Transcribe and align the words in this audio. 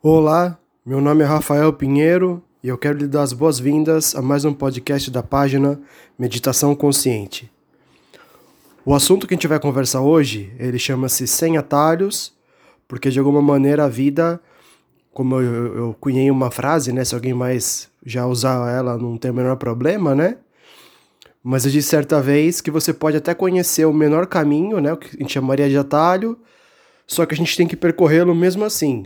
Olá, 0.00 0.56
meu 0.86 1.00
nome 1.00 1.24
é 1.24 1.26
Rafael 1.26 1.72
Pinheiro 1.72 2.40
e 2.62 2.68
eu 2.68 2.78
quero 2.78 2.98
lhe 2.98 3.08
dar 3.08 3.22
as 3.22 3.32
boas-vindas 3.32 4.14
a 4.14 4.22
mais 4.22 4.44
um 4.44 4.54
podcast 4.54 5.10
da 5.10 5.24
página 5.24 5.80
Meditação 6.16 6.72
Consciente. 6.72 7.50
O 8.84 8.94
assunto 8.94 9.26
que 9.26 9.34
a 9.34 9.36
gente 9.36 9.48
vai 9.48 9.58
conversar 9.58 10.00
hoje, 10.00 10.52
ele 10.56 10.78
chama-se 10.78 11.26
Sem 11.26 11.56
Atalhos, 11.56 12.32
porque 12.86 13.10
de 13.10 13.18
alguma 13.18 13.42
maneira 13.42 13.86
a 13.86 13.88
vida, 13.88 14.40
como 15.12 15.40
eu, 15.40 15.76
eu 15.76 15.96
cunhei 15.98 16.30
uma 16.30 16.48
frase, 16.48 16.92
né, 16.92 17.04
se 17.04 17.16
alguém 17.16 17.34
mais 17.34 17.90
já 18.06 18.24
usar 18.24 18.72
ela 18.72 18.96
não 18.96 19.18
tem 19.18 19.32
o 19.32 19.34
menor 19.34 19.56
problema, 19.56 20.14
né? 20.14 20.36
Mas 21.42 21.64
eu 21.64 21.72
disse 21.72 21.88
certa 21.88 22.22
vez 22.22 22.60
que 22.60 22.70
você 22.70 22.94
pode 22.94 23.16
até 23.16 23.34
conhecer 23.34 23.84
o 23.84 23.92
menor 23.92 24.28
caminho, 24.28 24.78
né, 24.78 24.92
o 24.92 24.96
que 24.96 25.08
a 25.08 25.20
gente 25.20 25.32
chamaria 25.32 25.68
de 25.68 25.76
atalho, 25.76 26.38
só 27.04 27.26
que 27.26 27.34
a 27.34 27.36
gente 27.36 27.56
tem 27.56 27.66
que 27.66 27.74
percorrê-lo 27.74 28.32
mesmo 28.32 28.64
assim, 28.64 29.04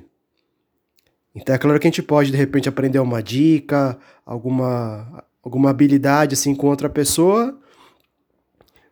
então 1.35 1.55
é 1.55 1.59
claro 1.59 1.79
que 1.81 1.87
a 1.87 1.91
gente 1.91 2.03
pode 2.03 2.31
de 2.31 2.37
repente 2.37 2.69
aprender 2.69 2.99
uma 2.99 3.23
dica, 3.23 3.99
alguma 4.25 5.25
alguma 5.43 5.71
habilidade 5.71 6.35
assim 6.35 6.55
com 6.55 6.69
outra 6.69 6.89
pessoa, 6.89 7.59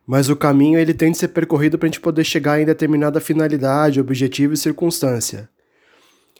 mas 0.05 0.29
o 0.29 0.35
caminho 0.35 0.77
ele 0.77 0.93
tem 0.93 1.11
de 1.11 1.17
ser 1.17 1.29
percorrido 1.29 1.77
para 1.77 1.87
a 1.87 1.89
gente 1.89 2.01
poder 2.01 2.25
chegar 2.25 2.59
em 2.59 2.65
determinada 2.65 3.21
finalidade, 3.21 4.01
objetivo 4.01 4.53
e 4.53 4.57
circunstância. 4.57 5.49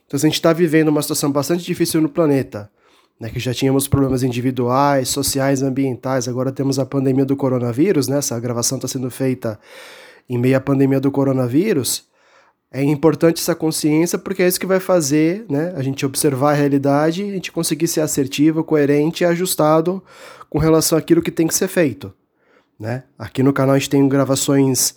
Então 0.05 0.19
se 0.19 0.25
a 0.25 0.29
gente 0.29 0.35
está 0.35 0.51
vivendo 0.51 0.89
uma 0.89 1.01
situação 1.01 1.31
bastante 1.31 1.63
difícil 1.63 2.01
no 2.01 2.09
planeta, 2.09 2.69
né, 3.21 3.29
que 3.29 3.39
já 3.39 3.53
tínhamos 3.53 3.87
problemas 3.87 4.23
individuais, 4.23 5.07
sociais, 5.07 5.61
ambientais, 5.61 6.27
agora 6.27 6.51
temos 6.51 6.79
a 6.79 6.85
pandemia 6.85 7.23
do 7.23 7.37
coronavírus, 7.37 8.07
né, 8.07 8.17
essa 8.17 8.37
gravação 8.39 8.79
está 8.79 8.87
sendo 8.87 9.11
feita 9.11 9.59
em 10.27 10.37
meio 10.37 10.57
à 10.57 10.59
pandemia 10.59 10.99
do 10.99 11.11
coronavírus, 11.11 12.09
é 12.71 12.81
importante 12.81 13.41
essa 13.41 13.53
consciência 13.53 14.17
porque 14.17 14.41
é 14.41 14.47
isso 14.47 14.59
que 14.59 14.65
vai 14.65 14.79
fazer 14.79 15.45
né, 15.49 15.73
a 15.75 15.83
gente 15.83 16.05
observar 16.05 16.51
a 16.51 16.55
realidade 16.55 17.21
a 17.21 17.33
gente 17.33 17.51
conseguir 17.51 17.87
ser 17.87 17.99
assertivo, 17.99 18.63
coerente 18.63 19.23
e 19.23 19.25
ajustado 19.25 20.01
com 20.49 20.57
relação 20.57 20.97
àquilo 20.97 21.21
que 21.21 21.31
tem 21.31 21.47
que 21.47 21.53
ser 21.53 21.67
feito. 21.67 22.13
Né? 22.79 23.03
Aqui 23.19 23.43
no 23.43 23.53
canal 23.53 23.75
a 23.75 23.77
gente 23.77 23.89
tem 23.89 24.07
gravações 24.07 24.95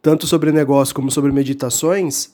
tanto 0.00 0.26
sobre 0.26 0.50
negócio 0.50 0.94
como 0.94 1.10
sobre 1.10 1.30
meditações. 1.32 2.32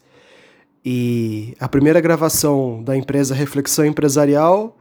E 0.85 1.55
a 1.59 1.69
primeira 1.69 2.01
gravação 2.01 2.83
da 2.83 2.97
empresa 2.97 3.35
Reflexão 3.35 3.85
Empresarial, 3.87 4.77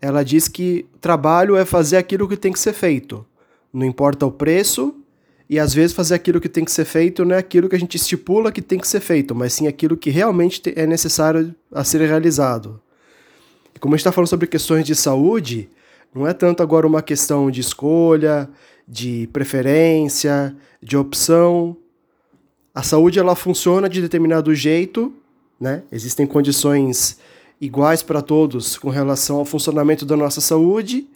ela 0.00 0.24
diz 0.24 0.48
que 0.48 0.86
trabalho 1.00 1.56
é 1.56 1.64
fazer 1.64 1.96
aquilo 1.96 2.28
que 2.28 2.36
tem 2.36 2.52
que 2.52 2.58
ser 2.58 2.72
feito. 2.72 3.24
Não 3.72 3.86
importa 3.86 4.26
o 4.26 4.32
preço, 4.32 4.94
e 5.48 5.58
às 5.58 5.74
vezes 5.74 5.94
fazer 5.94 6.14
aquilo 6.14 6.40
que 6.40 6.48
tem 6.48 6.64
que 6.64 6.72
ser 6.72 6.84
feito 6.84 7.24
não 7.24 7.34
é 7.34 7.38
aquilo 7.38 7.68
que 7.68 7.76
a 7.76 7.78
gente 7.78 7.96
estipula 7.96 8.50
que 8.50 8.62
tem 8.62 8.78
que 8.78 8.88
ser 8.88 9.00
feito, 9.00 9.34
mas 9.34 9.52
sim 9.52 9.66
aquilo 9.66 9.96
que 9.96 10.10
realmente 10.10 10.62
é 10.74 10.86
necessário 10.86 11.54
a 11.70 11.84
ser 11.84 12.00
realizado. 12.06 12.80
E 13.74 13.78
como 13.78 13.94
a 13.94 13.96
gente 13.96 14.02
está 14.02 14.12
falando 14.12 14.28
sobre 14.28 14.46
questões 14.46 14.86
de 14.86 14.94
saúde, 14.94 15.68
não 16.14 16.26
é 16.26 16.32
tanto 16.32 16.62
agora 16.62 16.86
uma 16.86 17.02
questão 17.02 17.50
de 17.50 17.60
escolha, 17.60 18.48
de 18.86 19.28
preferência, 19.32 20.56
de 20.82 20.96
opção. 20.96 21.76
A 22.74 22.82
saúde 22.82 23.18
ela 23.18 23.34
funciona 23.34 23.88
de 23.88 24.00
determinado 24.00 24.54
jeito, 24.54 25.12
né? 25.60 25.82
Existem 25.90 26.26
condições 26.26 27.18
iguais 27.60 28.02
para 28.02 28.22
todos 28.22 28.78
com 28.78 28.90
relação 28.90 29.36
ao 29.36 29.44
funcionamento 29.44 30.04
da 30.04 30.16
nossa 30.16 30.40
saúde, 30.40 31.06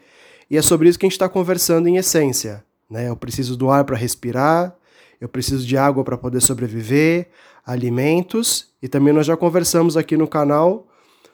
e 0.50 0.56
é 0.56 0.62
sobre 0.62 0.88
isso 0.88 0.98
que 0.98 1.04
a 1.04 1.08
gente 1.08 1.12
está 1.16 1.28
conversando 1.28 1.88
em 1.88 1.96
essência. 1.96 2.64
Né? 2.88 3.08
Eu 3.08 3.16
preciso 3.16 3.56
do 3.56 3.70
ar 3.70 3.84
para 3.84 3.96
respirar, 3.96 4.74
eu 5.20 5.28
preciso 5.28 5.66
de 5.66 5.76
água 5.76 6.04
para 6.04 6.16
poder 6.16 6.40
sobreviver, 6.40 7.28
alimentos, 7.64 8.68
e 8.82 8.88
também 8.88 9.12
nós 9.12 9.26
já 9.26 9.36
conversamos 9.36 9.96
aqui 9.96 10.16
no 10.16 10.26
canal 10.26 10.86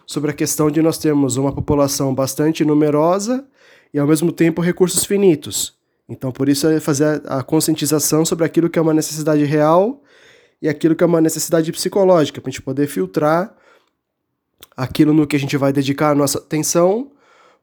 sobre 0.07 0.31
a 0.31 0.35
questão 0.35 0.71
de 0.71 0.83
nós 0.83 0.99
termos 0.99 1.37
uma 1.37 1.53
população 1.53 2.15
bastante 2.15 2.65
numerosa 2.65 3.47
e 3.93 3.99
ao 3.99 4.07
mesmo 4.07 4.33
tempo 4.33 4.61
recursos 4.61 5.05
finitos. 5.05 5.77
Então, 6.09 6.31
por 6.31 6.49
isso 6.49 6.67
é 6.67 6.81
fazer 6.81 7.23
a 7.27 7.43
conscientização 7.43 8.25
sobre 8.25 8.45
aquilo 8.45 8.69
que 8.69 8.79
é 8.79 8.83
uma 8.83 8.93
necessidade 8.93 9.45
real 9.45 10.03
e 10.61 10.69
aquilo 10.69 10.95
que 10.95 11.03
é 11.03 11.07
uma 11.07 11.21
necessidade 11.21 11.71
psicológica, 11.73 12.41
para 12.41 12.49
a 12.49 12.53
gente 12.53 12.63
poder 12.63 12.87
filtrar 12.87 13.55
aquilo 14.77 15.13
no 15.13 15.27
que 15.27 15.37
a 15.37 15.39
gente 15.39 15.57
vai 15.57 15.73
dedicar 15.73 16.11
a 16.11 16.15
nossa 16.15 16.39
atenção 16.39 17.11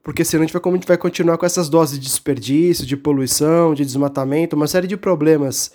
porque 0.04 0.26
senão 0.26 0.44
a 0.44 0.48
gente, 0.48 0.54
vai, 0.54 0.62
a 0.64 0.76
gente 0.76 0.88
vai 0.88 0.98
continuar 0.98 1.38
com 1.38 1.46
essas 1.46 1.70
doses 1.70 2.00
de 2.00 2.06
desperdício, 2.06 2.86
de 2.86 2.98
poluição, 2.98 3.74
de 3.74 3.86
desmatamento, 3.86 4.56
uma 4.56 4.68
série 4.68 4.88
de 4.88 4.98
problemas 4.98 5.72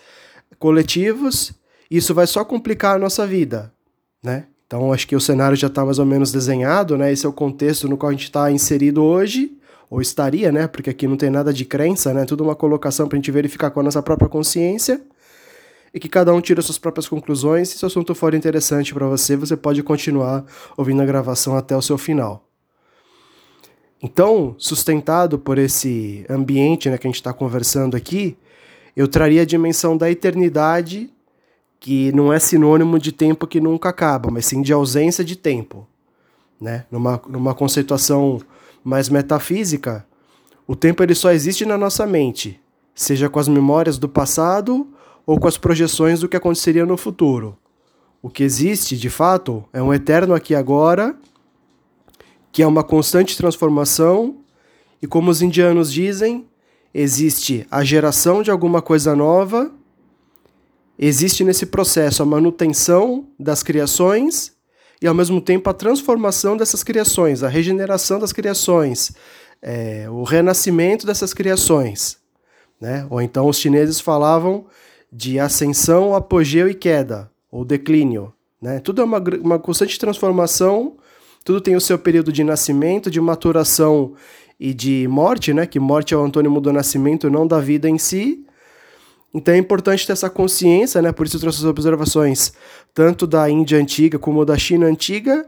coletivos, 0.59 1.53
e 1.91 1.99
isso 1.99 2.15
vai 2.15 2.27
só 2.27 2.45
complicar 2.45 2.97
a 2.97 2.99
nossa 2.99 3.27
vida, 3.27 3.73
né? 4.23 4.47
Então, 4.67 4.93
acho 4.93 5.07
que 5.07 5.15
o 5.15 5.21
cenário 5.21 5.57
já 5.57 5.69
está 5.69 5.85
mais 5.85 6.01
ou 6.01 6.05
menos 6.05 6.33
desenhado, 6.33 6.99
né? 6.99 7.13
Esse 7.13 7.25
é 7.25 7.29
o 7.29 7.33
contexto 7.33 7.89
no 7.89 7.97
qual 7.97 8.11
a 8.11 8.13
gente 8.13 8.25
está 8.25 8.51
inserido 8.51 9.03
hoje, 9.03 9.57
ou 9.89 10.01
estaria, 10.01 10.51
né? 10.51 10.67
Porque 10.67 10.91
aqui 10.91 11.07
não 11.07 11.17
tem 11.17 11.31
nada 11.31 11.53
de 11.53 11.65
crença, 11.65 12.13
né? 12.13 12.25
Tudo 12.25 12.43
uma 12.43 12.57
colocação 12.57 13.07
para 13.07 13.17
a 13.17 13.19
gente 13.19 13.31
verificar 13.31 13.71
com 13.71 13.79
a 13.79 13.83
nossa 13.85 14.03
própria 14.03 14.29
consciência 14.29 15.01
e 15.95 16.01
que 16.01 16.09
cada 16.09 16.35
um 16.35 16.41
tira 16.41 16.61
suas 16.61 16.79
próprias 16.79 17.09
conclusões. 17.09 17.69
Se 17.69 17.85
o 17.85 17.87
assunto 17.87 18.13
for 18.15 18.35
interessante 18.35 18.93
para 18.93 19.07
você, 19.07 19.37
você 19.37 19.57
pode 19.57 19.83
continuar 19.85 20.45
ouvindo 20.77 21.01
a 21.01 21.07
gravação 21.07 21.57
até 21.57 21.77
o 21.77 21.83
seu 21.83 21.97
final. 21.97 22.47
Então, 24.03 24.55
sustentado 24.59 25.39
por 25.39 25.59
esse 25.59 26.25
ambiente 26.29 26.91
né, 26.91 26.99
que 26.99 27.07
a 27.07 27.11
gente 27.11 27.17
está 27.17 27.33
conversando 27.33 27.97
aqui, 27.97 28.37
eu 28.95 29.09
traria 29.09 29.43
a 29.43 29.47
dimensão 29.47 29.97
da 29.97 30.11
eternidade, 30.11 31.11
que 31.81 32.13
não 32.13 32.33
é 32.33 32.39
sinônimo 32.39 32.99
de 32.99 33.13
tempo 33.13 33.47
que 33.47 33.61
nunca 33.61 33.89
acaba, 33.89 34.31
mas 34.31 34.47
sim 34.47 34.63
de 34.63 34.73
ausência 34.73 35.25
de 35.25 35.37
tempo. 35.37 35.87
Né? 36.61 36.85
Numa, 36.91 37.21
numa 37.29 37.55
conceituação 37.55 38.41
mais 38.83 39.09
metafísica, 39.09 40.07
o 40.67 40.75
tempo 40.75 41.03
ele 41.03 41.15
só 41.15 41.33
existe 41.33 41.65
na 41.65 41.79
nossa 41.79 42.07
mente, 42.07 42.61
seja 42.95 43.29
com 43.29 43.39
as 43.39 43.49
memórias 43.49 43.99
do 43.99 44.09
passado 44.09 44.87
ou 45.27 45.39
com 45.39 45.49
as 45.49 45.59
projeções 45.59 46.21
do 46.21 46.29
que 46.29 46.37
aconteceria 46.37 46.87
no 46.87 46.97
futuro. 46.97 47.57
O 48.23 48.29
que 48.29 48.43
existe, 48.43 48.97
de 48.97 49.11
fato, 49.11 49.65
é 49.73 49.83
um 49.83 49.93
eterno 49.93 50.35
aqui 50.35 50.55
agora 50.55 51.17
que 52.57 52.63
é 52.63 52.67
uma 52.67 52.83
constante 52.83 53.37
transformação, 53.37 54.39
e 55.03 55.07
como 55.07 55.31
os 55.31 55.43
indianos 55.43 55.93
dizem, 55.93 56.47
existe 56.95 57.67
a 57.71 57.85
geração 57.85 58.43
de 58.43 58.51
alguma 58.51 58.81
coisa 58.81 59.15
nova, 59.15 59.71
existe 60.99 61.45
nesse 61.45 61.67
processo 61.67 62.23
a 62.23 62.25
manutenção 62.25 63.27
das 63.39 63.63
criações 63.63 64.55
e 65.03 65.07
ao 65.07 65.13
mesmo 65.13 65.39
tempo 65.39 65.69
a 65.69 65.75
transformação 65.75 66.57
dessas 66.57 66.83
criações, 66.83 67.43
a 67.43 67.49
regeneração 67.49 68.19
das 68.19 68.33
criações, 68.33 69.13
é, 69.61 70.09
o 70.09 70.23
renascimento 70.23 71.05
dessas 71.07 71.35
criações. 71.35 72.17
Né? 72.81 73.07
Ou 73.11 73.21
então 73.21 73.49
os 73.49 73.59
chineses 73.59 74.01
falavam 74.01 74.65
de 75.13 75.39
ascensão, 75.39 76.15
apogeu 76.15 76.71
e 76.71 76.75
queda, 76.75 77.31
ou 77.53 77.67
declínio. 77.67 78.33
Né? 78.63 78.81
Tudo 78.81 79.03
é 79.03 79.05
uma, 79.05 79.23
uma 79.43 79.59
constante 79.59 79.99
transformação 79.99 80.97
tudo 81.47 81.61
tem 81.61 81.77
o 81.77 81.81
seu 81.81 81.97
período 81.97 82.33
de 82.33 82.43
nascimento, 82.43 83.09
de 83.09 83.21
maturação 83.21 84.15
e 84.59 84.75
de 84.75 85.07
morte, 85.07 85.55
né? 85.55 85.65
Que 85.65 85.79
morte 85.79 86.13
é 86.13 86.17
o 86.17 86.21
antônimo 86.25 86.61
do 86.61 86.73
nascimento, 86.73 87.31
não 87.31 87.47
da 87.47 87.61
vida 87.61 87.89
em 87.89 87.99
si. 87.99 88.45
Então 89.33 89.55
é 89.55 89.57
importante 89.57 90.05
ter 90.05 90.13
essa 90.13 90.29
consciência, 90.29 91.01
né? 91.01 91.13
Por 91.13 91.25
isso 91.25 91.37
eu 91.37 91.41
trouxe 91.41 91.61
as 91.61 91.65
observações 91.65 92.53
tanto 92.93 93.29
da 93.29 93.49
Índia 93.49 93.79
antiga 93.79 94.19
como 94.19 94.45
da 94.45 94.59
China 94.59 94.87
antiga, 94.87 95.47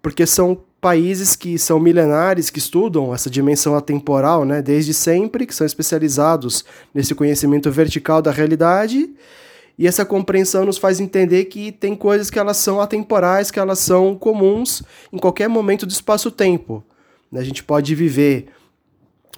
porque 0.00 0.26
são 0.26 0.58
países 0.80 1.36
que 1.36 1.58
são 1.58 1.78
milenares, 1.78 2.48
que 2.48 2.58
estudam 2.58 3.12
essa 3.12 3.28
dimensão 3.28 3.76
atemporal, 3.76 4.46
né? 4.46 4.62
Desde 4.62 4.94
sempre, 4.94 5.44
que 5.44 5.54
são 5.54 5.66
especializados 5.66 6.64
nesse 6.94 7.14
conhecimento 7.14 7.70
vertical 7.70 8.22
da 8.22 8.30
realidade 8.30 9.10
e 9.78 9.86
essa 9.86 10.04
compreensão 10.04 10.64
nos 10.64 10.78
faz 10.78 11.00
entender 11.00 11.46
que 11.46 11.72
tem 11.72 11.96
coisas 11.96 12.30
que 12.30 12.38
elas 12.38 12.56
são 12.56 12.80
atemporais, 12.80 13.50
que 13.50 13.58
elas 13.58 13.80
são 13.80 14.14
comuns 14.14 14.82
em 15.12 15.18
qualquer 15.18 15.48
momento 15.48 15.84
do 15.84 15.90
espaço-tempo. 15.90 16.82
A 17.32 17.42
gente 17.42 17.64
pode 17.64 17.94
viver 17.94 18.46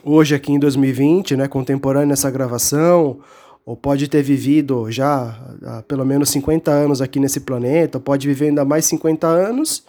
hoje 0.05 0.35
aqui 0.35 0.53
em 0.53 0.59
2020, 0.59 1.37
né, 1.37 1.49
contemporâneo 1.49 2.09
nessa 2.09 2.31
gravação, 2.31 3.19
ou 3.65 3.75
pode 3.75 4.07
ter 4.09 4.23
vivido 4.23 4.91
já 4.91 5.37
há 5.65 5.83
pelo 5.83 6.05
menos 6.05 6.29
50 6.31 6.71
anos 6.71 7.01
aqui 7.01 7.19
nesse 7.19 7.41
planeta, 7.41 7.97
ou 7.99 8.03
pode 8.03 8.29
viver 8.29 8.49
ainda 8.49 8.65
mais 8.65 8.85
50 8.85 9.27
anos, 9.27 9.85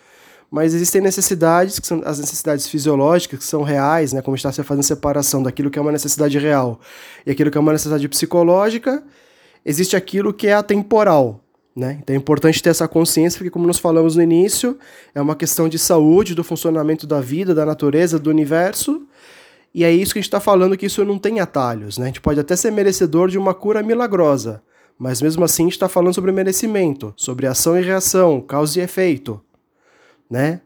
mas 0.50 0.74
existem 0.74 1.02
necessidades, 1.02 1.78
que 1.78 1.86
são 1.86 2.02
as 2.06 2.20
necessidades 2.20 2.68
fisiológicas, 2.68 3.40
que 3.40 3.46
são 3.46 3.64
reais, 3.64 4.14
né, 4.14 4.22
como 4.22 4.36
está 4.36 4.52
se 4.52 4.64
fazendo 4.64 4.84
separação 4.84 5.44
daquilo 5.44 5.70
que 5.70 5.78
é 5.78 5.82
uma 5.82 5.92
necessidade 5.92 6.40
real 6.40 6.80
e 7.26 7.32
aquilo 7.32 7.52
que 7.52 7.58
é 7.58 7.62
uma 7.62 7.74
necessidade 7.74 8.08
psicológica, 8.08 9.04
existe 9.68 9.98
aquilo 9.98 10.34
que 10.34 10.48
é 10.48 10.54
atemporal. 10.54 11.44
Né? 11.76 12.00
Então 12.02 12.16
é 12.16 12.18
importante 12.18 12.64
ter 12.64 12.70
essa 12.70 12.88
consciência, 12.88 13.38
porque, 13.38 13.52
como 13.52 13.68
nós 13.68 13.78
falamos 13.78 14.16
no 14.16 14.24
início, 14.24 14.80
é 15.14 15.22
uma 15.22 15.36
questão 15.36 15.68
de 15.68 15.78
saúde, 15.78 16.34
do 16.34 16.44
funcionamento 16.44 17.06
da 17.06 17.20
vida, 17.20 17.54
da 17.54 17.66
natureza, 17.66 18.18
do 18.18 18.30
universo. 18.30 19.06
E 19.76 19.84
é 19.84 19.92
isso 19.92 20.14
que 20.14 20.20
a 20.20 20.22
gente 20.22 20.30
está 20.30 20.40
falando, 20.40 20.78
que 20.78 20.86
isso 20.86 21.04
não 21.04 21.20
tem 21.20 21.42
atalhos. 21.42 21.98
Né? 21.98 22.06
A 22.06 22.08
gente 22.08 22.22
pode 22.22 22.40
até 22.40 22.56
ser 22.56 22.72
merecedor 22.72 23.30
de 23.30 23.38
uma 23.38 23.54
cura 23.54 23.84
milagrosa, 23.84 24.64
mas 24.98 25.22
mesmo 25.22 25.44
assim 25.44 25.64
a 25.64 25.66
gente 25.66 25.74
está 25.74 25.90
falando 25.90 26.16
sobre 26.16 26.32
merecimento, 26.32 27.14
sobre 27.18 27.46
ação 27.46 27.78
e 27.78 27.84
reação, 27.84 28.42
causa 28.42 28.80
e 28.80 28.82
efeito. 28.82 29.40
né? 30.30 30.62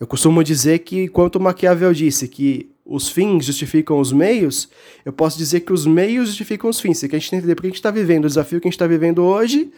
Eu 0.00 0.06
costumo 0.06 0.42
dizer 0.42 0.80
que, 0.80 1.08
quanto 1.08 1.40
Maquiavel 1.40 1.92
disse 1.92 2.26
que 2.26 2.70
os 2.86 3.08
fins 3.08 3.44
justificam 3.44 3.98
os 3.98 4.12
meios, 4.12 4.68
eu 5.04 5.12
posso 5.12 5.36
dizer 5.36 5.60
que 5.60 5.72
os 5.72 5.84
meios 5.84 6.28
justificam 6.28 6.70
os 6.70 6.80
fins. 6.80 6.98
Se 6.98 7.06
a 7.06 7.08
gente 7.08 7.34
entender 7.34 7.54
por 7.56 7.62
que 7.62 7.66
a 7.66 7.70
gente 7.70 7.76
está 7.76 7.90
vivendo 7.90 8.24
o 8.24 8.28
desafio 8.28 8.60
que 8.60 8.68
a 8.68 8.70
gente 8.70 8.76
está 8.76 8.86
vivendo 8.86 9.24
hoje, 9.24 9.72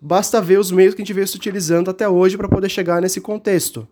basta 0.00 0.40
ver 0.40 0.58
os 0.58 0.70
meios 0.70 0.94
que 0.94 1.02
a 1.02 1.04
gente 1.04 1.12
veio 1.12 1.28
se 1.28 1.36
utilizando 1.36 1.90
até 1.90 2.08
hoje 2.08 2.36
para 2.36 2.48
poder 2.48 2.70
chegar 2.70 3.02
nesse 3.02 3.20
contexto, 3.20 3.86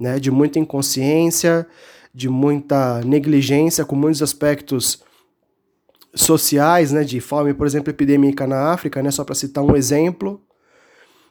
né? 0.00 0.18
De 0.18 0.30
muita 0.30 0.58
inconsciência, 0.58 1.66
de 2.14 2.28
muita 2.30 3.02
negligência 3.04 3.84
com 3.84 3.94
muitos 3.94 4.22
aspectos 4.22 5.02
sociais, 6.14 6.92
né? 6.92 7.04
De 7.04 7.20
fome, 7.20 7.52
por 7.52 7.66
exemplo, 7.66 7.90
epidêmica 7.90 8.46
na 8.46 8.72
África, 8.72 9.02
né? 9.02 9.10
Só 9.10 9.22
para 9.22 9.34
citar 9.34 9.62
um 9.62 9.76
exemplo. 9.76 10.40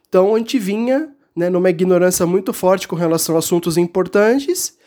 Então, 0.08 0.36
a 0.36 0.38
gente 0.38 0.60
vinha 0.60 1.10
né, 1.36 1.50
numa 1.50 1.72
ignorância 1.72 2.26
muito 2.26 2.54
forte 2.54 2.88
com 2.88 2.96
relação 2.96 3.36
a 3.36 3.40
assuntos 3.40 3.78
importantes 3.78 4.78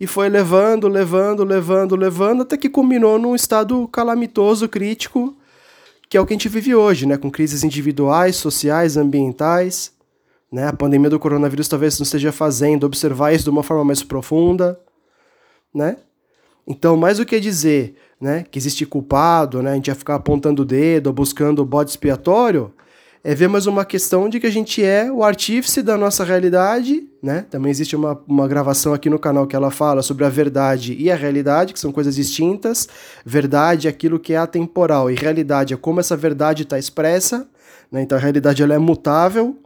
e 0.00 0.06
foi 0.06 0.30
levando, 0.30 0.88
levando, 0.88 1.44
levando, 1.44 1.94
levando, 1.94 2.42
até 2.42 2.56
que 2.56 2.70
culminou 2.70 3.18
num 3.18 3.34
estado 3.34 3.86
calamitoso, 3.88 4.66
crítico, 4.66 5.36
que 6.08 6.16
é 6.16 6.20
o 6.20 6.24
que 6.24 6.32
a 6.32 6.36
gente 6.36 6.48
vive 6.48 6.74
hoje, 6.74 7.06
né, 7.06 7.18
com 7.18 7.30
crises 7.30 7.62
individuais, 7.62 8.36
sociais, 8.36 8.96
ambientais. 8.96 9.92
Né, 10.50 10.66
a 10.66 10.72
pandemia 10.72 11.10
do 11.10 11.18
coronavírus 11.20 11.68
talvez 11.68 11.98
não 11.98 12.04
esteja 12.04 12.32
fazendo 12.32 12.84
observar 12.84 13.32
isso 13.32 13.44
de 13.44 13.50
uma 13.50 13.62
forma 13.62 13.84
mais 13.84 14.02
profunda. 14.02 14.80
Né? 15.72 15.98
Então, 16.66 16.96
mais 16.96 17.18
do 17.18 17.26
que 17.26 17.38
dizer 17.38 17.94
né, 18.18 18.44
que 18.50 18.58
existe 18.58 18.86
culpado, 18.86 19.62
né, 19.62 19.72
a 19.72 19.74
gente 19.74 19.88
ia 19.88 19.94
ficar 19.94 20.14
apontando 20.14 20.62
o 20.62 20.64
dedo 20.64 21.12
buscando 21.12 21.60
o 21.60 21.64
bode 21.64 21.90
expiatório, 21.90 22.72
é 23.22 23.34
ver 23.34 23.48
mais 23.48 23.66
uma 23.66 23.84
questão 23.84 24.28
de 24.28 24.40
que 24.40 24.46
a 24.46 24.50
gente 24.50 24.82
é 24.82 25.12
o 25.12 25.22
artífice 25.22 25.82
da 25.82 25.96
nossa 25.96 26.24
realidade, 26.24 27.06
né? 27.22 27.44
Também 27.50 27.70
existe 27.70 27.94
uma, 27.94 28.18
uma 28.26 28.48
gravação 28.48 28.94
aqui 28.94 29.10
no 29.10 29.18
canal 29.18 29.46
que 29.46 29.54
ela 29.54 29.70
fala 29.70 30.02
sobre 30.02 30.24
a 30.24 30.30
verdade 30.30 30.96
e 30.98 31.10
a 31.10 31.16
realidade, 31.16 31.74
que 31.74 31.80
são 31.80 31.92
coisas 31.92 32.14
distintas. 32.14 32.88
Verdade 33.24 33.86
é 33.86 33.90
aquilo 33.90 34.18
que 34.18 34.32
é 34.32 34.38
atemporal 34.38 35.10
e 35.10 35.14
realidade 35.14 35.74
é 35.74 35.76
como 35.76 36.00
essa 36.00 36.16
verdade 36.16 36.62
está 36.62 36.78
expressa, 36.78 37.46
né? 37.92 38.00
Então 38.00 38.16
a 38.16 38.20
realidade 38.20 38.62
ela 38.62 38.74
é 38.74 38.78
mutável. 38.78 39.58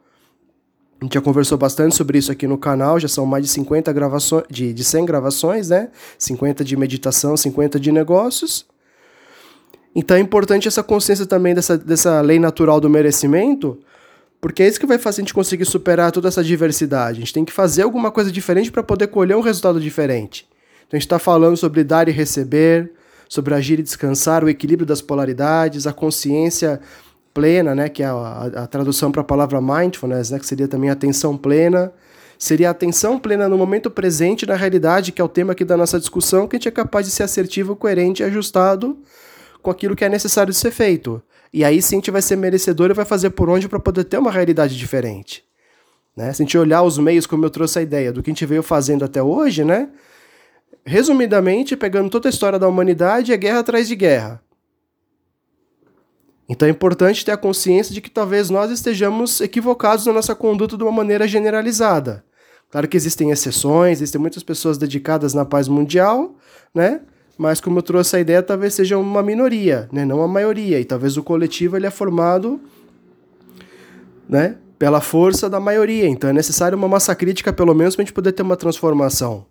A 1.00 1.04
gente 1.04 1.14
já 1.14 1.20
conversou 1.20 1.56
bastante 1.56 1.94
sobre 1.94 2.18
isso 2.18 2.32
aqui 2.32 2.48
no 2.48 2.58
canal, 2.58 2.98
já 2.98 3.08
são 3.08 3.24
mais 3.24 3.44
de 3.44 3.50
50 3.52 3.92
gravações, 3.92 4.44
de, 4.50 4.72
de 4.72 4.82
100 4.82 5.04
gravações, 5.04 5.68
né? 5.68 5.90
50 6.18 6.64
de 6.64 6.76
meditação, 6.76 7.36
50 7.36 7.78
de 7.78 7.92
negócios. 7.92 8.66
Então 9.94 10.16
é 10.16 10.20
importante 10.20 10.66
essa 10.66 10.82
consciência 10.82 11.24
também 11.24 11.54
dessa, 11.54 11.78
dessa 11.78 12.20
lei 12.20 12.38
natural 12.38 12.80
do 12.80 12.90
merecimento, 12.90 13.78
porque 14.40 14.62
é 14.62 14.68
isso 14.68 14.80
que 14.80 14.86
vai 14.86 14.98
fazer 14.98 15.20
a 15.20 15.24
gente 15.24 15.32
conseguir 15.32 15.64
superar 15.64 16.10
toda 16.10 16.28
essa 16.28 16.42
diversidade. 16.42 17.18
A 17.18 17.20
gente 17.20 17.32
tem 17.32 17.44
que 17.44 17.52
fazer 17.52 17.82
alguma 17.82 18.10
coisa 18.10 18.30
diferente 18.30 18.72
para 18.72 18.82
poder 18.82 19.06
colher 19.06 19.36
um 19.36 19.40
resultado 19.40 19.80
diferente. 19.80 20.46
Então 20.86 20.96
a 20.96 20.96
gente 20.96 21.06
está 21.06 21.18
falando 21.18 21.56
sobre 21.56 21.84
dar 21.84 22.08
e 22.08 22.12
receber, 22.12 22.92
sobre 23.28 23.54
agir 23.54 23.78
e 23.78 23.82
descansar, 23.82 24.44
o 24.44 24.48
equilíbrio 24.48 24.86
das 24.86 25.00
polaridades, 25.00 25.86
a 25.86 25.92
consciência 25.92 26.80
plena, 27.32 27.74
né, 27.74 27.88
que 27.88 28.02
é 28.02 28.06
a, 28.06 28.12
a, 28.12 28.46
a 28.62 28.66
tradução 28.66 29.10
para 29.10 29.20
a 29.20 29.24
palavra 29.24 29.60
mindfulness, 29.60 30.30
né, 30.30 30.38
que 30.38 30.46
seria 30.46 30.68
também 30.68 30.90
atenção 30.90 31.36
plena. 31.36 31.92
Seria 32.36 32.68
a 32.68 32.70
atenção 32.72 33.18
plena 33.18 33.48
no 33.48 33.56
momento 33.56 33.90
presente, 33.90 34.44
na 34.44 34.56
realidade, 34.56 35.12
que 35.12 35.20
é 35.20 35.24
o 35.24 35.28
tema 35.28 35.52
aqui 35.52 35.64
da 35.64 35.76
nossa 35.76 35.98
discussão, 36.00 36.48
que 36.48 36.56
a 36.56 36.58
gente 36.58 36.68
é 36.68 36.70
capaz 36.70 37.06
de 37.06 37.12
ser 37.12 37.22
assertivo, 37.22 37.76
coerente 37.76 38.22
e 38.22 38.26
ajustado 38.26 38.98
com 39.64 39.70
aquilo 39.70 39.96
que 39.96 40.04
é 40.04 40.08
necessário 40.10 40.52
de 40.52 40.58
ser 40.58 40.70
feito. 40.70 41.22
E 41.50 41.64
aí 41.64 41.80
sim 41.80 41.96
a 41.96 41.98
gente 41.98 42.10
vai 42.10 42.20
ser 42.20 42.36
merecedor 42.36 42.90
e 42.90 42.94
vai 42.94 43.06
fazer 43.06 43.30
por 43.30 43.48
onde 43.48 43.66
para 43.66 43.80
poder 43.80 44.04
ter 44.04 44.18
uma 44.18 44.30
realidade 44.30 44.76
diferente. 44.76 45.42
Né? 46.14 46.32
Se 46.32 46.42
a 46.42 46.44
gente 46.44 46.58
olhar 46.58 46.82
os 46.82 46.98
meios, 46.98 47.26
como 47.26 47.46
eu 47.46 47.50
trouxe 47.50 47.78
a 47.78 47.82
ideia, 47.82 48.12
do 48.12 48.22
que 48.22 48.30
a 48.30 48.32
gente 48.32 48.44
veio 48.44 48.62
fazendo 48.62 49.04
até 49.04 49.22
hoje, 49.22 49.64
né? 49.64 49.88
Resumidamente, 50.84 51.76
pegando 51.76 52.10
toda 52.10 52.28
a 52.28 52.30
história 52.30 52.58
da 52.58 52.68
humanidade, 52.68 53.32
é 53.32 53.36
guerra 53.38 53.60
atrás 53.60 53.88
de 53.88 53.96
guerra. 53.96 54.42
Então 56.46 56.68
é 56.68 56.70
importante 56.70 57.24
ter 57.24 57.32
a 57.32 57.36
consciência 57.36 57.94
de 57.94 58.02
que 58.02 58.10
talvez 58.10 58.50
nós 58.50 58.70
estejamos 58.70 59.40
equivocados 59.40 60.04
na 60.04 60.12
nossa 60.12 60.34
conduta 60.34 60.76
de 60.76 60.82
uma 60.82 60.92
maneira 60.92 61.26
generalizada. 61.26 62.22
Claro 62.70 62.86
que 62.86 62.98
existem 62.98 63.30
exceções, 63.30 63.98
existem 63.98 64.20
muitas 64.20 64.42
pessoas 64.42 64.76
dedicadas 64.76 65.32
na 65.32 65.46
paz 65.46 65.68
mundial, 65.68 66.36
né? 66.74 67.00
Mas 67.36 67.60
como 67.60 67.78
eu 67.78 67.82
trouxe 67.82 68.16
a 68.16 68.20
ideia, 68.20 68.42
talvez 68.42 68.74
seja 68.74 68.96
uma 68.98 69.22
minoria, 69.22 69.88
né? 69.92 70.04
não 70.04 70.22
a 70.22 70.28
maioria, 70.28 70.80
e 70.80 70.84
talvez 70.84 71.16
o 71.16 71.22
coletivo 71.22 71.76
ele 71.76 71.86
é 71.86 71.90
formado 71.90 72.60
né? 74.28 74.56
pela 74.78 75.00
força 75.00 75.48
da 75.48 75.58
maioria, 75.58 76.06
então 76.06 76.30
é 76.30 76.32
necessário 76.32 76.76
uma 76.76 76.88
massa 76.88 77.14
crítica 77.14 77.52
pelo 77.52 77.74
menos 77.74 77.94
para 77.96 78.02
a 78.02 78.04
gente 78.04 78.14
poder 78.14 78.32
ter 78.32 78.42
uma 78.42 78.56
transformação. 78.56 79.46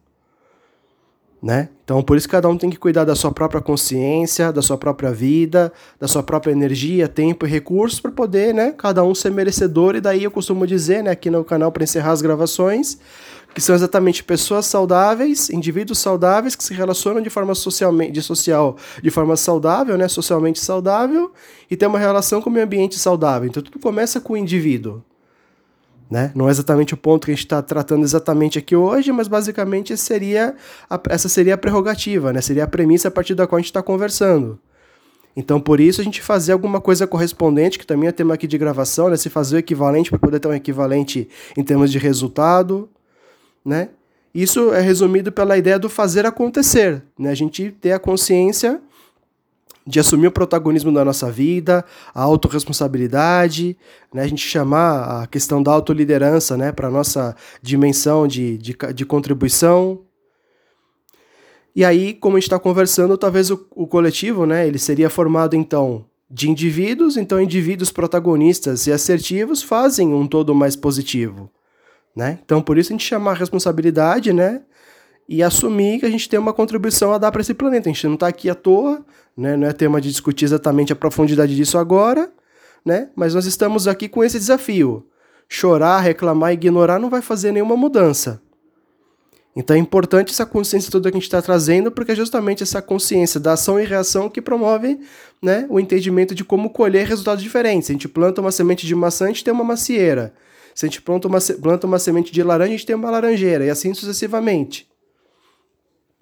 Né? 1.44 1.68
Então, 1.84 2.02
por 2.02 2.16
isso 2.16 2.30
cada 2.30 2.48
um 2.48 2.58
tem 2.58 2.70
que 2.70 2.78
cuidar 2.78 3.04
da 3.04 3.16
sua 3.16 3.30
própria 3.30 3.60
consciência, 3.60 4.50
da 4.50 4.62
sua 4.62 4.78
própria 4.78 5.12
vida, 5.12 5.74
da 6.00 6.08
sua 6.08 6.24
própria 6.24 6.54
energia, 6.54 7.06
tempo 7.06 7.46
e 7.46 7.50
recursos 7.50 8.00
para 8.00 8.12
poder, 8.12 8.54
né, 8.54 8.74
cada 8.78 9.04
um 9.04 9.14
ser 9.14 9.30
merecedor. 9.30 9.94
E 9.94 10.00
daí 10.00 10.24
eu 10.24 10.32
costumo 10.32 10.66
dizer, 10.66 11.04
né, 11.04 11.12
aqui 11.12 11.30
no 11.30 11.44
canal 11.44 11.70
para 11.70 11.84
encerrar 11.84 12.12
as 12.12 12.22
gravações, 12.22 12.98
que 13.54 13.60
são 13.60 13.76
exatamente 13.76 14.24
pessoas 14.24 14.68
saudáveis, 14.68 15.50
indivíduos 15.50 16.00
saudáveis 16.00 16.56
que 16.56 16.64
se 16.64 16.74
relacionam 16.74 17.22
de 17.22 17.30
forma 17.30 17.54
socialmente, 17.54 18.14
de 18.14 18.22
social, 18.22 18.78
de 19.02 19.12
forma 19.12 19.36
saudável, 19.36 19.98
né, 19.98 20.08
socialmente 20.08 20.62
saudável, 20.62 21.30
e 21.70 21.76
tem 21.76 21.90
uma 21.90 22.00
relação 22.00 22.42
com 22.42 22.50
o 22.50 22.54
meio 22.54 22.66
ambiente 22.66 22.98
saudável. 22.98 23.50
Então 23.50 23.62
tudo 23.62 23.80
começa 23.80 24.22
com 24.22 24.32
o 24.32 24.38
indivíduo. 24.38 25.04
Né? 26.10 26.32
Não 26.36 26.48
é 26.48 26.52
exatamente 26.52 26.94
o 26.94 26.98
ponto 26.98 27.26
que 27.26 27.32
a 27.32 27.34
gente 27.34 27.46
está 27.46 27.62
tratando 27.62 28.04
exatamente 28.04 28.60
aqui 28.60 28.76
hoje, 28.76 29.12
mas 29.12 29.28
basicamente 29.28 29.98
seria 29.98 30.56
a, 30.90 31.00
essa 31.10 31.28
seria 31.28 31.56
a 31.56 31.58
prerrogativa, 31.58 32.32
né? 32.32 32.42
seria 32.42 32.66
a 32.66 32.68
premissa 32.68 33.08
a 33.08 33.12
partir 33.12 33.34
da 33.34 33.48
qual 33.48 33.58
a 33.58 33.62
gente 33.62 33.70
está 33.70 33.82
conversando. 33.82 34.60
Então, 35.36 35.60
por 35.60 35.80
isso, 35.80 36.00
a 36.00 36.04
gente 36.04 36.22
fazer 36.22 36.52
alguma 36.52 36.80
coisa 36.80 37.08
correspondente, 37.08 37.80
que 37.80 37.88
também 37.88 38.08
é 38.08 38.12
tema 38.12 38.36
aqui 38.36 38.46
de 38.46 38.58
gravação, 38.58 39.10
né? 39.10 39.18
se 39.18 39.30
fazer 39.30 39.56
o 39.56 39.60
equivalente 39.60 40.12
para 40.12 40.20
poder 40.20 40.40
ter 40.40 40.48
um 40.48 40.54
equivalente 40.54 41.28
em 41.58 41.64
termos 41.64 41.92
de 41.92 41.98
resultado, 41.98 42.88
né? 43.66 43.90
Isso 44.34 44.74
é 44.74 44.82
resumido 44.82 45.32
pela 45.32 45.58
ideia 45.58 45.78
do 45.78 45.90
fazer 45.90 46.26
acontecer, 46.26 47.04
né? 47.18 47.30
A 47.30 47.36
gente 47.36 47.72
ter 47.72 47.92
a 47.92 48.00
consciência 48.00 48.82
de 49.86 50.00
assumir 50.00 50.28
o 50.28 50.32
protagonismo 50.32 50.92
da 50.94 51.04
nossa 51.04 51.32
vida, 51.32 51.84
a 52.14 52.22
autorresponsabilidade, 52.22 53.78
né? 54.14 54.24
a 54.24 54.28
gente 54.28 54.48
chamar 54.48 55.24
a 55.24 55.28
questão 55.28 55.62
da 55.62 55.72
autoliderança 55.72 56.56
né? 56.56 56.72
para 56.72 56.88
a 56.88 56.92
nossa 56.92 57.36
dimensão 57.62 58.28
de, 58.28 58.58
de, 58.58 58.76
de, 58.94 59.06
contribuição. 59.06 60.02
E 61.76 61.84
aí, 61.84 62.14
como 62.14 62.38
a 62.38 62.40
gente 62.40 62.48
está 62.48 62.60
conversando, 62.60 63.18
talvez 63.18 63.52
o, 63.52 63.68
o 63.72 63.86
coletivo 63.86 64.46
né? 64.46 64.66
ele 64.66 64.80
seria 64.80 65.10
formado 65.10 65.56
então 65.56 66.06
de 66.30 66.50
indivíduos, 66.50 67.18
então 67.18 67.40
indivíduos 67.40 67.92
protagonistas 67.92 68.88
e 68.88 68.92
assertivos 68.92 69.62
fazem 69.62 70.14
um 70.14 70.26
todo 70.26 70.56
mais 70.56 70.76
positivo. 70.76 71.50
Né? 72.16 72.40
Então, 72.44 72.62
por 72.62 72.78
isso 72.78 72.92
a 72.92 72.94
gente 72.94 73.06
chama 73.06 73.32
a 73.32 73.36
responsabilidade, 73.36 74.32
né? 74.32 74.62
E 75.28 75.42
assumir 75.42 76.00
que 76.00 76.06
a 76.06 76.10
gente 76.10 76.28
tem 76.28 76.40
uma 76.40 76.54
contribuição 76.54 77.14
a 77.14 77.18
dar 77.18 77.32
para 77.32 77.42
esse 77.42 77.54
planeta. 77.54 77.90
A 77.90 77.94
gente 77.94 78.08
não 78.08 78.16
está 78.16 78.28
aqui 78.28 78.50
à 78.50 78.56
toa, 78.56 79.06
né? 79.36 79.56
Não 79.56 79.68
é 79.68 79.74
tema 79.74 80.02
de 80.02 80.10
discutir 80.10 80.46
exatamente 80.46 80.92
a 80.92 80.96
profundidade 80.96 81.56
disso 81.56 81.78
agora, 81.78 82.32
né? 82.86 83.10
Mas 83.16 83.34
nós 83.34 83.46
estamos 83.46 83.88
aqui 83.88 84.10
com 84.10 84.24
esse 84.24 84.38
desafio. 84.38 85.06
Chorar, 85.48 86.00
reclamar, 86.00 86.54
ignorar 86.54 87.00
não 87.00 87.10
vai 87.10 87.22
fazer 87.22 87.52
nenhuma 87.52 87.78
mudança. 87.78 88.42
Então 89.56 89.76
é 89.76 89.80
importante 89.80 90.32
essa 90.32 90.46
consciência 90.46 90.92
toda 90.92 91.12
que 91.12 91.16
a 91.16 91.20
gente 91.20 91.28
está 91.28 91.42
trazendo, 91.42 91.92
porque 91.92 92.12
é 92.14 92.16
justamente 92.16 92.64
essa 92.64 92.82
consciência 92.82 93.40
da 93.40 93.54
ação 93.54 93.80
e 93.80 93.86
reação 93.86 94.30
que 94.30 94.42
promove 94.42 95.00
né, 95.42 95.68
o 95.70 95.80
entendimento 95.80 96.34
de 96.34 96.44
como 96.44 96.72
colher 96.72 97.06
resultados 97.06 97.44
diferentes. 97.44 97.90
A 97.90 97.94
gente 97.94 98.08
planta 98.08 98.42
uma 98.42 98.52
semente 98.52 98.88
de 98.88 98.96
maçã, 98.96 99.26
a 99.26 99.28
gente 99.28 99.44
tem 99.44 99.54
uma 99.54 99.64
macieira. 99.64 100.34
Se 100.74 100.86
a 100.86 100.90
gente 100.90 101.02
planta 101.04 101.28
uma, 101.28 101.40
planta 101.62 101.86
uma 101.86 102.00
semente 102.00 102.32
de 102.32 102.42
laranja, 102.42 102.70
a 102.70 102.78
gente 102.78 102.86
tem 102.86 102.96
uma 102.96 103.12
laranjeira, 103.12 103.64
e 103.64 103.70
assim 103.70 103.94
sucessivamente. 103.94 104.92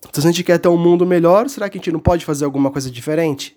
Então, 0.08 0.22
se 0.22 0.28
a 0.28 0.32
gente 0.32 0.44
quer 0.44 0.58
ter 0.58 0.68
um 0.68 0.78
mundo 0.78 1.06
melhor, 1.06 1.48
será 1.48 1.70
que 1.70 1.78
a 1.78 1.80
gente 1.80 1.92
não 1.92 2.00
pode 2.00 2.26
fazer 2.26 2.46
alguma 2.46 2.72
coisa 2.72 2.90
diferente? 2.90 3.56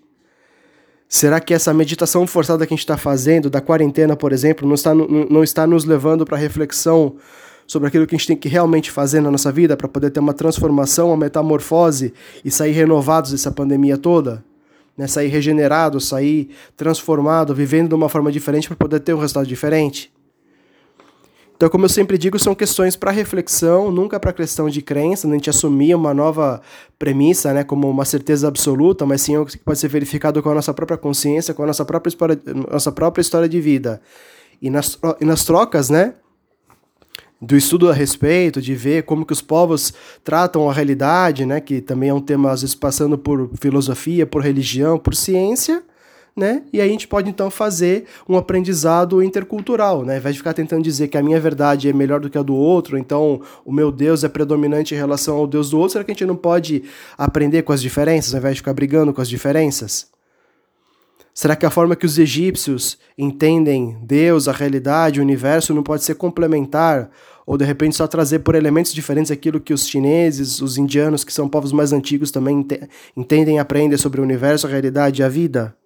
Será 1.08 1.40
que 1.40 1.54
essa 1.54 1.72
meditação 1.72 2.26
forçada 2.26 2.66
que 2.66 2.72
a 2.72 2.76
gente 2.76 2.84
está 2.84 2.96
fazendo, 2.96 3.48
da 3.48 3.60
quarentena, 3.60 4.16
por 4.16 4.32
exemplo, 4.32 4.66
não 4.66 4.74
está, 4.74 4.94
não 4.94 5.42
está 5.42 5.66
nos 5.66 5.84
levando 5.84 6.24
para 6.24 6.36
reflexão 6.36 7.16
sobre 7.66 7.88
aquilo 7.88 8.06
que 8.06 8.14
a 8.14 8.18
gente 8.18 8.26
tem 8.26 8.36
que 8.36 8.48
realmente 8.48 8.90
fazer 8.90 9.20
na 9.20 9.30
nossa 9.30 9.50
vida 9.50 9.76
para 9.76 9.88
poder 9.88 10.10
ter 10.10 10.20
uma 10.20 10.34
transformação, 10.34 11.08
uma 11.08 11.16
metamorfose 11.16 12.12
e 12.44 12.50
sair 12.50 12.72
renovados 12.72 13.30
dessa 13.30 13.50
pandemia 13.50 13.96
toda? 13.96 14.44
Né? 14.96 15.06
Sair 15.06 15.28
regenerado, 15.28 16.00
sair 16.00 16.50
transformado, 16.76 17.54
vivendo 17.54 17.88
de 17.88 17.94
uma 17.94 18.08
forma 18.08 18.30
diferente 18.30 18.68
para 18.68 18.76
poder 18.76 19.00
ter 19.00 19.14
um 19.14 19.18
resultado 19.18 19.46
diferente? 19.46 20.13
Então, 21.64 21.71
como 21.71 21.87
eu 21.87 21.88
sempre 21.88 22.18
digo, 22.18 22.38
são 22.38 22.54
questões 22.54 22.94
para 22.94 23.11
reflexão, 23.11 23.90
nunca 23.90 24.21
para 24.21 24.35
questão 24.35 24.68
de 24.68 24.83
crença, 24.83 25.26
né? 25.26 25.33
a 25.33 25.38
gente 25.38 25.49
assumir 25.49 25.94
uma 25.94 26.12
nova 26.12 26.61
premissa, 26.99 27.54
né, 27.54 27.64
como 27.64 27.88
uma 27.88 28.04
certeza 28.04 28.47
absoluta, 28.47 29.06
mas 29.06 29.23
sim 29.23 29.35
algo 29.35 29.50
que 29.50 29.56
pode 29.56 29.78
ser 29.78 29.88
verificado 29.88 30.42
com 30.42 30.50
a 30.50 30.54
nossa 30.54 30.75
própria 30.75 30.99
consciência, 30.99 31.54
com 31.54 31.62
a 31.62 31.66
nossa 31.66 31.83
própria 31.83 32.11
história, 32.11 32.38
nossa 32.71 32.92
própria 32.92 33.23
história 33.23 33.49
de 33.49 33.62
vida. 33.62 34.02
E 34.61 34.68
nas, 34.68 34.99
e 35.18 35.25
nas 35.25 35.47
trocas, 35.47 35.88
né, 35.88 36.12
do 37.40 37.56
estudo 37.56 37.88
a 37.88 37.94
respeito, 37.94 38.61
de 38.61 38.75
ver 38.75 39.04
como 39.04 39.25
que 39.25 39.33
os 39.33 39.40
povos 39.40 39.94
tratam 40.23 40.68
a 40.68 40.73
realidade, 40.75 41.47
né, 41.47 41.62
que 41.62 41.80
também 41.80 42.11
é 42.11 42.14
um 42.14 42.21
tema 42.21 42.50
às 42.50 42.61
vezes 42.61 42.75
passando 42.75 43.16
por 43.16 43.49
filosofia, 43.59 44.26
por 44.26 44.42
religião, 44.42 44.99
por 44.99 45.14
ciência, 45.14 45.83
né? 46.37 46.62
E 46.73 46.81
aí 46.81 46.88
a 46.88 46.91
gente 46.91 47.07
pode 47.07 47.31
então 47.31 47.49
fazer 47.50 48.07
um 48.29 48.37
aprendizado 48.37 49.23
intercultural, 49.23 50.05
né? 50.05 50.14
Ao 50.14 50.19
invés 50.19 50.35
de 50.35 50.41
ficar 50.41 50.53
tentando 50.53 50.83
dizer 50.83 51.09
que 51.09 51.17
a 51.17 51.23
minha 51.23 51.41
verdade 51.41 51.88
é 51.88 51.93
melhor 51.93 52.21
do 52.21 52.29
que 52.29 52.37
a 52.37 52.43
do 52.43 52.55
outro, 52.55 52.99
então 52.99 53.41
o 53.64 53.73
meu 53.73 53.93
Deus 53.93 54.25
é 54.25 54.29
predominante 54.29 54.95
em 54.95 54.99
relação 54.99 55.37
ao 55.37 55.47
Deus 55.47 55.71
do 55.71 55.79
outro, 55.79 55.93
será 55.93 56.05
que 56.05 56.11
a 56.11 56.14
gente 56.14 56.26
não 56.26 56.37
pode 56.37 56.83
aprender 57.17 57.62
com 57.62 57.73
as 57.73 57.81
diferenças, 57.81 58.35
ao 58.35 58.38
invés 58.38 58.57
de 58.57 58.61
ficar 58.61 58.73
brigando 58.73 59.12
com 59.12 59.21
as 59.21 59.29
diferenças? 59.29 60.12
Será 61.33 61.57
que 61.57 61.67
a 61.67 61.71
forma 61.71 61.97
que 61.97 62.07
os 62.07 62.17
egípcios 62.17 62.97
entendem 63.19 63.99
Deus, 64.03 64.47
a 64.47 64.53
realidade, 64.53 65.19
o 65.19 65.23
universo 65.23 65.75
não 65.75 65.83
pode 65.83 66.05
ser 66.05 66.14
complementar 66.14 67.11
ou 67.47 67.59
de 67.59 67.64
repente 67.64 67.97
só 67.97 68.07
trazer 68.07 68.38
por 68.41 68.55
elementos 68.55 68.95
diferentes 68.95 69.31
aquilo 69.31 69.61
que 69.61 69.75
os 69.75 69.87
chineses, 69.87 70.62
os 70.62 70.79
indianos, 70.79 71.25
que 71.25 71.33
são 71.33 71.49
povos 71.49 71.73
mais 71.73 71.93
antigos 71.93 72.31
também 72.31 72.67
entendem 73.17 73.57
e 73.57 73.59
aprendem 73.59 73.99
sobre 73.99 74.21
o 74.21 74.25
universo, 74.25 74.67
a 74.67 74.71
realidade 74.71 75.23
e 75.23 75.25
a 75.25 75.29
vida? 75.29 75.76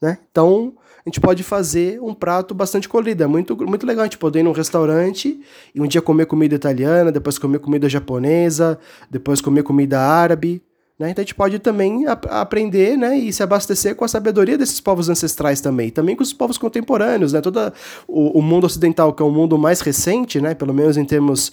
Né? 0.00 0.18
Então, 0.30 0.74
a 1.04 1.08
gente 1.08 1.20
pode 1.20 1.42
fazer 1.42 2.00
um 2.02 2.12
prato 2.12 2.54
bastante 2.54 2.88
colorido. 2.88 3.22
É 3.22 3.26
muito, 3.26 3.56
muito 3.66 3.86
legal 3.86 4.02
a 4.02 4.06
gente 4.06 4.18
poder 4.18 4.40
ir 4.40 4.42
num 4.42 4.52
restaurante 4.52 5.40
e 5.74 5.80
um 5.80 5.86
dia 5.86 6.02
comer 6.02 6.26
comida 6.26 6.54
italiana, 6.54 7.12
depois 7.12 7.38
comer 7.38 7.60
comida 7.60 7.88
japonesa, 7.88 8.78
depois 9.10 9.40
comer 9.40 9.62
comida 9.62 10.00
árabe. 10.00 10.62
Né? 10.98 11.10
Então 11.10 11.22
a 11.22 11.24
gente 11.24 11.34
pode 11.34 11.58
também 11.58 12.06
ap 12.06 12.26
aprender 12.28 12.96
né, 12.96 13.18
e 13.18 13.32
se 13.32 13.42
abastecer 13.42 13.94
com 13.94 14.04
a 14.04 14.08
sabedoria 14.08 14.56
desses 14.56 14.80
povos 14.80 15.08
ancestrais 15.08 15.60
também, 15.60 15.90
também 15.90 16.16
com 16.16 16.22
os 16.22 16.32
povos 16.32 16.56
contemporâneos, 16.56 17.34
né? 17.34 17.40
todo 17.40 17.72
o, 18.08 18.38
o 18.38 18.42
mundo 18.42 18.64
ocidental, 18.64 19.12
que 19.12 19.22
é 19.22 19.26
o 19.26 19.30
mundo 19.30 19.58
mais 19.58 19.80
recente, 19.80 20.40
né, 20.40 20.54
pelo 20.54 20.72
menos 20.72 20.96
em 20.96 21.04
termos 21.04 21.52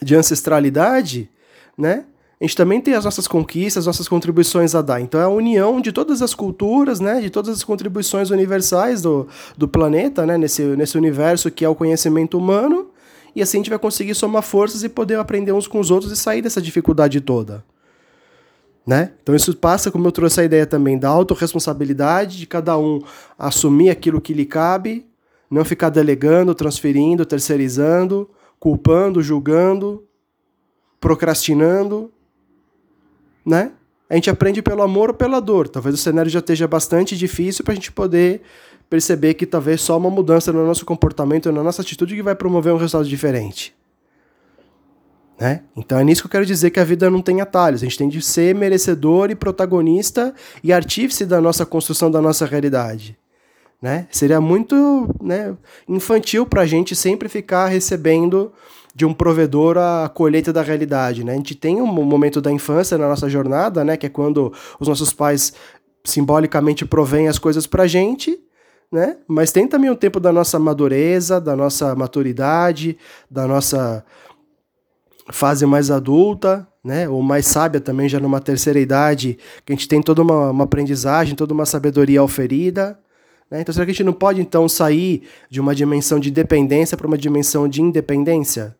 de 0.00 0.14
ancestralidade, 0.14 1.28
né? 1.76 2.04
A 2.40 2.44
gente 2.44 2.56
também 2.56 2.80
tem 2.80 2.94
as 2.94 3.04
nossas 3.04 3.26
conquistas, 3.26 3.82
as 3.82 3.86
nossas 3.86 4.06
contribuições 4.06 4.74
a 4.74 4.80
dar. 4.80 5.00
Então 5.00 5.20
é 5.20 5.24
a 5.24 5.28
união 5.28 5.80
de 5.80 5.90
todas 5.90 6.22
as 6.22 6.34
culturas, 6.34 7.00
né, 7.00 7.20
de 7.20 7.30
todas 7.30 7.56
as 7.56 7.64
contribuições 7.64 8.30
universais 8.30 9.02
do, 9.02 9.26
do 9.56 9.66
planeta, 9.66 10.24
né, 10.24 10.38
nesse, 10.38 10.62
nesse 10.62 10.96
universo 10.96 11.50
que 11.50 11.64
é 11.64 11.68
o 11.68 11.74
conhecimento 11.74 12.38
humano, 12.38 12.90
e 13.34 13.42
assim 13.42 13.58
a 13.58 13.60
gente 13.60 13.70
vai 13.70 13.78
conseguir 13.78 14.14
somar 14.14 14.42
forças 14.42 14.84
e 14.84 14.88
poder 14.88 15.18
aprender 15.18 15.52
uns 15.52 15.66
com 15.66 15.80
os 15.80 15.90
outros 15.90 16.12
e 16.12 16.16
sair 16.16 16.40
dessa 16.40 16.62
dificuldade 16.62 17.20
toda. 17.20 17.64
Né? 18.86 19.12
Então 19.22 19.34
isso 19.34 19.54
passa, 19.56 19.90
como 19.90 20.06
eu 20.06 20.12
trouxe 20.12 20.40
a 20.40 20.44
ideia 20.44 20.64
também, 20.64 20.96
da 20.96 21.08
autorresponsabilidade 21.08 22.38
de 22.38 22.46
cada 22.46 22.78
um 22.78 23.02
assumir 23.36 23.90
aquilo 23.90 24.20
que 24.20 24.32
lhe 24.32 24.46
cabe, 24.46 25.06
não 25.50 25.64
ficar 25.64 25.90
delegando, 25.90 26.54
transferindo, 26.54 27.26
terceirizando, 27.26 28.30
culpando, 28.58 29.22
julgando, 29.22 30.04
procrastinando, 31.00 32.10
né? 33.48 33.72
A 34.10 34.14
gente 34.14 34.30
aprende 34.30 34.62
pelo 34.62 34.82
amor 34.82 35.10
ou 35.10 35.14
pela 35.14 35.40
dor. 35.40 35.68
Talvez 35.68 35.94
o 35.94 35.98
cenário 35.98 36.30
já 36.30 36.38
esteja 36.38 36.68
bastante 36.68 37.16
difícil 37.16 37.64
para 37.64 37.72
a 37.72 37.74
gente 37.74 37.90
poder 37.90 38.42
perceber 38.88 39.34
que 39.34 39.44
talvez 39.44 39.80
só 39.80 39.98
uma 39.98 40.10
mudança 40.10 40.52
no 40.52 40.66
nosso 40.66 40.84
comportamento, 40.84 41.50
na 41.52 41.62
nossa 41.62 41.82
atitude, 41.82 42.14
que 42.14 42.22
vai 42.22 42.34
promover 42.34 42.72
um 42.72 42.76
resultado 42.76 43.08
diferente. 43.08 43.76
Né? 45.38 45.62
Então 45.76 45.98
é 45.98 46.04
nisso 46.04 46.22
que 46.22 46.26
eu 46.26 46.30
quero 46.32 46.46
dizer 46.46 46.70
que 46.70 46.80
a 46.80 46.84
vida 46.84 47.10
não 47.10 47.22
tem 47.22 47.40
atalhos. 47.40 47.82
A 47.82 47.84
gente 47.84 47.98
tem 47.98 48.08
de 48.08 48.20
ser 48.22 48.54
merecedor 48.54 49.30
e 49.30 49.34
protagonista 49.34 50.34
e 50.64 50.72
artífice 50.72 51.24
da 51.24 51.40
nossa 51.40 51.64
construção 51.64 52.10
da 52.10 52.20
nossa 52.20 52.44
realidade. 52.44 53.16
Né? 53.80 54.08
Seria 54.10 54.40
muito 54.40 55.14
né, 55.22 55.54
infantil 55.86 56.44
para 56.44 56.62
a 56.62 56.66
gente 56.66 56.96
sempre 56.96 57.28
ficar 57.28 57.66
recebendo 57.66 58.52
de 58.98 59.06
um 59.06 59.14
provedor 59.14 59.78
a 59.78 60.10
colheita 60.12 60.52
da 60.52 60.60
realidade. 60.60 61.22
Né? 61.22 61.34
A 61.34 61.36
gente 61.36 61.54
tem 61.54 61.80
um 61.80 61.86
momento 61.86 62.40
da 62.40 62.50
infância 62.50 62.98
na 62.98 63.06
nossa 63.06 63.28
jornada, 63.28 63.84
né, 63.84 63.96
que 63.96 64.06
é 64.06 64.08
quando 64.08 64.52
os 64.80 64.88
nossos 64.88 65.12
pais 65.12 65.52
simbolicamente 66.04 66.84
provêm 66.84 67.28
as 67.28 67.38
coisas 67.38 67.64
para 67.64 67.84
a 67.84 67.86
gente, 67.86 68.36
né? 68.90 69.18
mas 69.28 69.52
tem 69.52 69.68
também 69.68 69.88
um 69.88 69.94
tempo 69.94 70.18
da 70.18 70.32
nossa 70.32 70.58
madureza, 70.58 71.40
da 71.40 71.54
nossa 71.54 71.94
maturidade, 71.94 72.98
da 73.30 73.46
nossa 73.46 74.04
fase 75.30 75.64
mais 75.64 75.92
adulta, 75.92 76.66
né, 76.82 77.08
ou 77.08 77.22
mais 77.22 77.46
sábia 77.46 77.80
também, 77.80 78.08
já 78.08 78.18
numa 78.18 78.40
terceira 78.40 78.80
idade, 78.80 79.38
que 79.64 79.72
a 79.72 79.76
gente 79.76 79.86
tem 79.86 80.02
toda 80.02 80.22
uma, 80.22 80.50
uma 80.50 80.64
aprendizagem, 80.64 81.36
toda 81.36 81.54
uma 81.54 81.66
sabedoria 81.66 82.20
oferida. 82.20 82.98
Né? 83.48 83.60
Então, 83.60 83.72
será 83.72 83.84
que 83.86 83.92
a 83.92 83.94
gente 83.94 84.04
não 84.04 84.12
pode, 84.12 84.40
então, 84.40 84.68
sair 84.68 85.22
de 85.48 85.60
uma 85.60 85.72
dimensão 85.72 86.18
de 86.18 86.32
dependência 86.32 86.96
para 86.96 87.06
uma 87.06 87.18
dimensão 87.18 87.68
de 87.68 87.80
independência? 87.80 88.76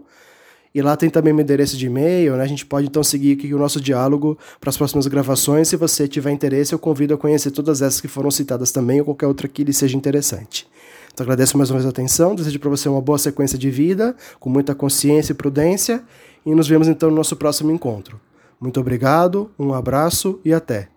E 0.76 0.82
lá 0.82 0.94
tem 0.94 1.08
também 1.08 1.32
meu 1.32 1.42
endereço 1.42 1.74
de 1.74 1.86
e-mail, 1.86 2.36
né? 2.36 2.44
A 2.44 2.46
gente 2.46 2.66
pode 2.66 2.86
então 2.86 3.02
seguir 3.02 3.32
aqui 3.32 3.54
o 3.54 3.58
nosso 3.58 3.80
diálogo 3.80 4.36
para 4.60 4.68
as 4.68 4.76
próximas 4.76 5.06
gravações. 5.06 5.68
Se 5.68 5.74
você 5.74 6.06
tiver 6.06 6.30
interesse, 6.30 6.74
eu 6.74 6.78
convido 6.78 7.14
a 7.14 7.16
conhecer 7.16 7.50
todas 7.50 7.80
essas 7.80 7.98
que 7.98 8.06
foram 8.06 8.30
citadas 8.30 8.72
também 8.72 8.98
ou 8.98 9.06
qualquer 9.06 9.26
outra 9.26 9.48
que 9.48 9.64
lhe 9.64 9.72
seja 9.72 9.96
interessante. 9.96 10.68
Então 11.14 11.24
agradeço 11.24 11.56
mais 11.56 11.70
uma 11.70 11.78
vez 11.78 11.86
a 11.86 11.88
atenção, 11.88 12.34
desejo 12.34 12.60
para 12.60 12.68
você 12.68 12.90
uma 12.90 13.00
boa 13.00 13.16
sequência 13.16 13.56
de 13.56 13.70
vida, 13.70 14.14
com 14.38 14.50
muita 14.50 14.74
consciência 14.74 15.32
e 15.32 15.34
prudência, 15.34 16.04
e 16.44 16.54
nos 16.54 16.68
vemos 16.68 16.88
então 16.88 17.08
no 17.08 17.16
nosso 17.16 17.36
próximo 17.36 17.72
encontro. 17.72 18.20
Muito 18.60 18.78
obrigado, 18.78 19.50
um 19.58 19.72
abraço 19.72 20.38
e 20.44 20.52
até! 20.52 20.95